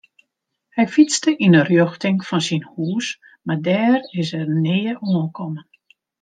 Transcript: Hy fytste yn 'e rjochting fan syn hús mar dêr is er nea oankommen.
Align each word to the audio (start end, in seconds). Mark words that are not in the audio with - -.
Hy 0.75 0.85
fytste 0.93 1.31
yn 1.47 1.57
'e 1.59 1.61
rjochting 1.67 2.17
fan 2.29 2.43
syn 2.47 2.63
hús 2.71 3.07
mar 3.45 3.59
dêr 3.67 3.99
is 4.21 4.29
er 4.39 4.47
nea 4.65 4.93
oankommen. 5.13 5.67